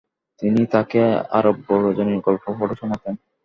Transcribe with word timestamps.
তিনি 0.39 0.61
তাকে 0.65 1.01
আরব্য 1.31 1.67
রজনীর 1.85 2.19
গল্প 2.19 2.45
পড়ে 2.59 2.75
শুনাতেন। 2.75 3.13